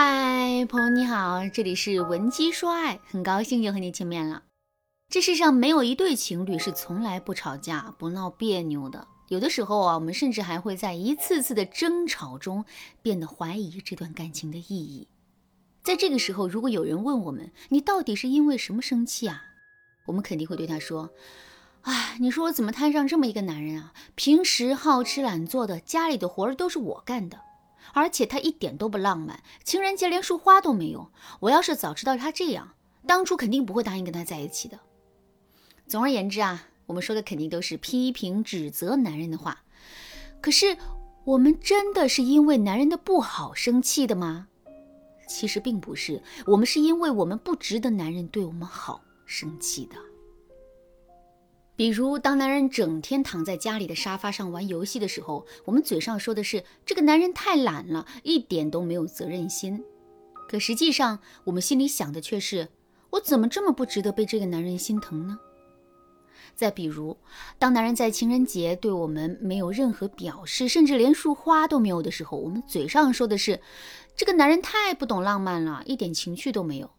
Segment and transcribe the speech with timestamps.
[0.00, 4.44] 嗨，朋友你好，这里是文姬说爱，很高兴又和你见面了。
[5.08, 9.08] 这世上没有一对情侣是从来不吵架、不闹别扭的。
[9.26, 12.64] 有的时候啊，我们甚至还会在一次次的争吵中
[13.02, 15.08] 变得怀疑这段感情的意义。
[15.82, 19.42] 在这个时候，如果有人问我们，你到底是因为什么生气啊？
[20.06, 21.10] 我们肯定会对他说
[21.82, 23.92] ：“哎，你说我怎么摊上这么一个男人啊？
[24.14, 27.40] 平时好吃懒做的，家里的活儿都是我干的。”
[27.94, 31.10] 而且他一点都不浪漫，情人节连束花都没有。
[31.40, 32.74] 我要是早知道他这样，
[33.06, 34.78] 当初肯定不会答应跟他在一起的。
[35.86, 39.62] 总而言之啊，我们说的肯定都是批评指责男人的话。
[40.40, 40.76] 可是，
[41.24, 44.48] 我们真的是因为男人的不好生气的吗？
[45.26, 49.96] 其实并不是，我们是因为我们不值得男人对我们好生气的。
[51.78, 59.84] 比如，当男人整天躺在家里的沙发上玩游戏的时候，我们嘴上说的是这个男人太懒了，一点都没有责任心。
[60.48, 62.66] 可实际上，我们心里想的却是：
[63.10, 65.38] 我怎么这么不值得被这个男人心疼呢？
[66.56, 67.16] 再比如，
[67.60, 73.60] 当男人在情人节对我们没有任何表示，甚至连束花都没有的时候，我们嘴上说的是
[74.16, 76.90] 这个男人太不懂浪漫了，一点情趣都没有。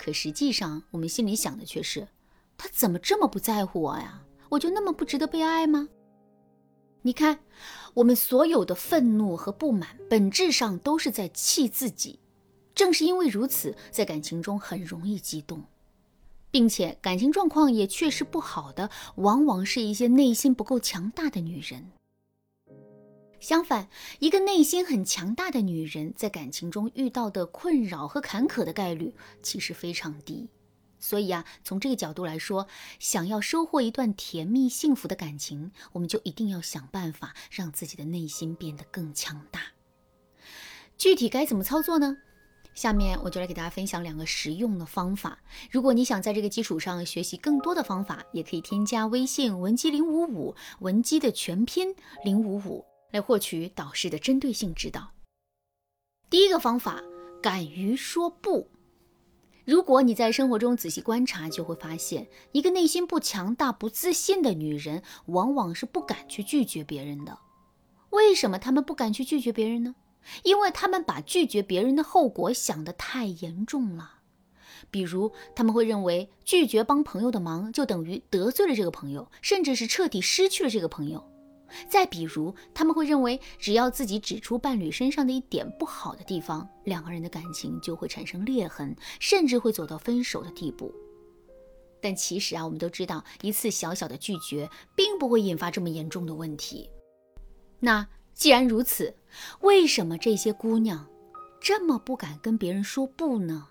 [0.00, 2.08] 可实际上，我们心里想的却是。
[2.56, 4.22] 他怎么这么不在乎我呀？
[4.48, 5.88] 我就那么不值得被爱吗？
[7.02, 7.38] 你看，
[7.94, 12.18] 我们所有的愤怒和不满，本质上都是在气自己。
[12.74, 15.64] 正是因为如此，在感情中很容易激动，
[16.50, 21.90] 并且感情状况也确实不好的，往往是一些内心不够强大的女人。
[23.38, 30.48] 相反，一个内心很强大的女人，在感情中遇到的困扰和坎坷的概率其实非常低。
[31.06, 32.66] 所以啊，从这个角度来说，
[32.98, 39.60] 想要收获一段甜蜜幸福的感情，我们就一定要想办法让自己的内心变得更强大。
[40.98, 42.16] 具体该怎么操作呢？
[42.74, 45.38] 下面我就来给大家分享两个实用的方法。
[45.70, 51.94] 如果你想在这个基础上学习更多的方法，也可以添加微信文姬零五五，文姬的全拼
[52.24, 55.12] 零五五，来获取导师的针对性指导。
[56.28, 57.00] 第一个方法，
[57.40, 58.68] 敢于说不。
[59.66, 67.36] 如果你在生活中仔细观察，就会发现，一个内心不强大、不自信的女人，往往是不敢去拒绝别人的。
[68.10, 69.96] 为什么她们不敢去拒绝别人呢？
[70.44, 74.12] 因为她们把拒绝别人的后果想得太严重了。
[74.88, 81.28] 比如，他们会认为拒绝帮朋友的忙，就等于得罪了这个朋友，甚至是彻底失去了这个朋友。
[81.88, 90.94] 再比如，他们会认为，只要自己指出伴侣身上的一点不好的地方，两个人的感情就会产生裂痕，甚至会走到分手的地步。
[92.00, 96.88] 但其实啊，我们都知道，一次小小的拒绝，并不会引发这么严重的问题。
[97.80, 99.14] 那既然如此，
[99.60, 101.06] 为什么这些姑娘
[101.60, 103.68] 这么不敢跟别人说不呢？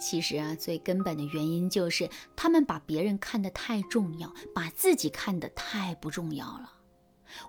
[0.00, 6.72] 其实啊，最根本的原因就是他们把别人看得太重要，把自己看得太不重要了。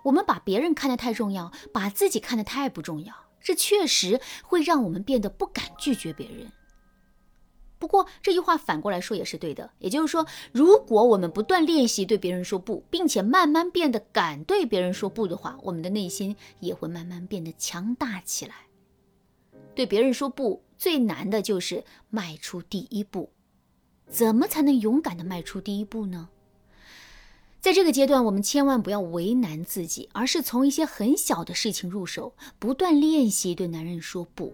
[0.04, 6.52] 我们把别人看得太重要，把自己看得太不重要，这确实会让我们变得不敢拒绝别人。
[7.78, 18.54] 不过这句话反过来说也是对的，也就是说，如果我们不断练习对别人说不，并且慢慢变得敢对别人说不的话，我们的内心也会慢慢变得强大起来。
[19.74, 20.62] 对别人说不。
[20.78, 23.30] 最难的就是迈出第一步，
[24.08, 26.28] 怎么才能勇敢的迈出第一步呢？
[27.60, 34.52] 在这个阶段，我们千万不要为难自己，而是从一些很小的事情入手，不断练习对男人说不。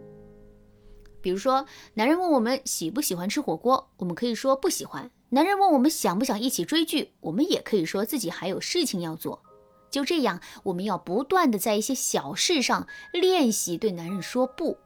[1.23, 1.65] 比如说，
[1.95, 9.43] 男人问我们喜不喜欢吃火锅，我们可以说不喜欢；男人问我们想不想一起追剧，我们也可以说自己还有事情要做。
[9.91, 14.77] 就这样，我们要不断的在一些小事上练习对男人说不。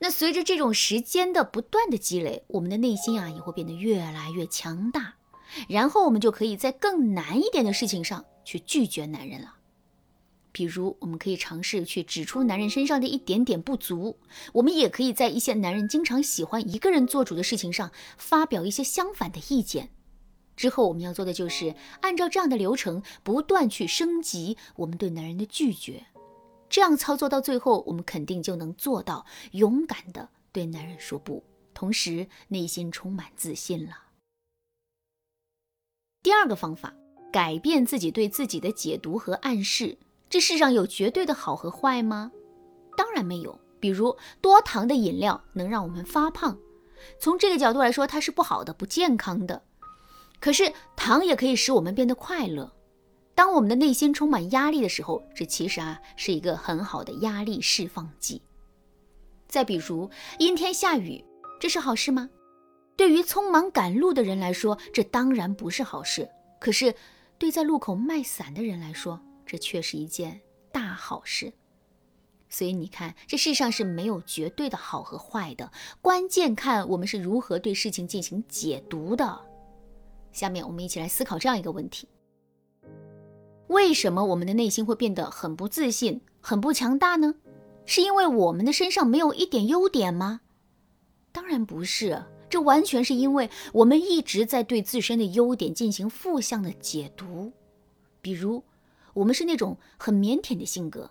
[0.00, 5.14] 那随着这种时间的不断的积累，我们的内心啊也会变得越来越强大，
[5.68, 9.54] 然后我们就可以在更难一点的事情上去拒绝男人了。
[10.50, 14.18] 比如，我们可以尝试去指出男人身上的一点点不足，
[14.52, 19.90] 我们也可以在一些男人经常喜欢一个人做主的事情上发表一些相反的意见。
[20.54, 26.04] 之后我们要做的就是按照这样的流程，不断去升级我们对男人的拒绝。
[26.74, 33.92] 这样操作到最后，我们肯定就能做到勇敢的对男人说不，同时内心充满自信了。
[36.20, 36.92] 第二个方法，
[37.32, 39.96] 改变自己对自己的解读和暗示。
[40.28, 42.32] 这世上有绝对的好和坏吗？
[42.96, 43.56] 当然没有。
[43.78, 46.58] 比如多糖的饮料能让我们发胖，
[47.20, 49.62] 从这个角度来说，它是不好的、不健康的。
[50.40, 52.72] 可是糖也可以使我们变得快乐。
[53.34, 58.40] 当我们的内心充满压力的时候，这其实啊是一个很好的压力释放剂。
[59.48, 61.24] 再比如阴天下雨，
[61.60, 62.30] 这是好事吗？
[62.96, 66.28] 对于匆忙赶路的人来说，这当然不是好事。
[66.60, 66.94] 可是，
[67.38, 70.40] 对在路口卖伞的人来说，这却是一件
[70.70, 71.52] 大好事。
[72.48, 79.40] 所以你看，这世上是没有绝对的好和坏的，关键看我们是如何对事情进行解读的。
[80.32, 82.08] 下面我们一起来思考这样一个问题：
[83.68, 87.34] 为什么我们的内心会变得很不自信、很不强大呢？
[87.86, 90.40] 是因为我们的身上没有一点优点吗？
[91.32, 92.24] 当然不是。
[92.50, 97.52] 这完全是因为我们一直在对自身的优点进行负向的解读，
[98.22, 98.62] 比如
[99.12, 101.10] 我们是那种很腼腆的性格，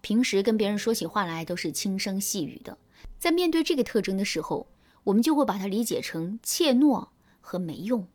[0.00, 2.78] 平时跟别人说起话来都是轻声细语的，
[3.18, 4.68] 在面对这个特征的时候，
[5.02, 7.08] 我们就会把它理解成怯懦
[7.40, 8.06] 和没用，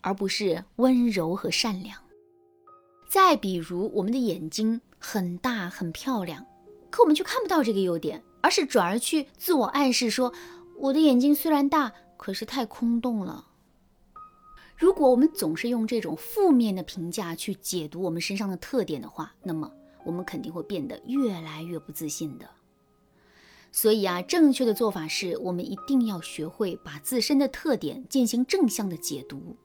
[0.00, 2.00] 而不是温柔和善良。
[3.08, 6.46] 再比如我们的眼睛很大很漂亮，
[6.90, 10.32] 可我们却看不到这个优点，而是转而去自我暗示说。
[10.80, 13.46] 我的眼睛虽然大，可是太空洞了。
[14.76, 19.68] 如果我们总是用这种负面的评价去解读我们身上的特点的话，那么
[20.04, 22.48] 我们肯定会变得越来越不自信的。
[23.72, 29.56] 所以啊，正确的做法是我们一定要学会把自身的特点进行正向的解读。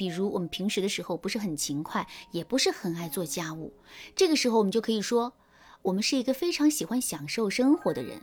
[0.00, 3.70] 比如我们平时的时候不是很勤快，也不是很爱做家务，
[4.16, 5.34] 这个时候我们就可以说，
[5.82, 8.18] 我们是一个非常喜欢享受生活的人。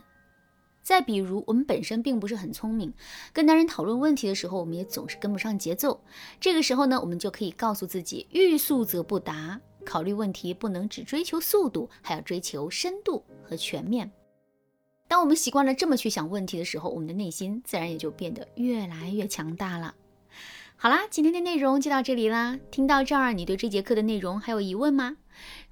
[0.82, 2.92] 再比如，我们本身并不是很聪明，
[3.32, 6.02] 跟男人讨论问题的时候，我们也总是跟不上节奏。
[6.40, 9.60] 这个时候呢，我们就可以告诉自己：欲速则不达。
[9.86, 14.10] 考虑问题不能只追求速度，还要追求深度和全面。
[15.06, 19.94] 当我们习惯了这么去想问题的时候，我们的内心自然也就变得越来越强大了。
[20.80, 22.56] 好啦，今天的内容就到这里啦。
[22.70, 25.16] 听到这儿，你对这节课的内容还有疑问吗？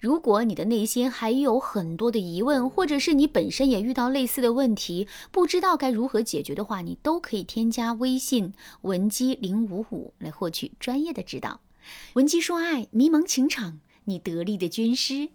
[0.01, 11.61] 如果你的内心还有很多的疑问，或者是你本身也遇到类似的问题，不知道该如何解决的话，你都可以添加微信文姬零五五来获取专业的指导。
[12.15, 15.29] 文姬说爱，迷茫情场，你得力的军师。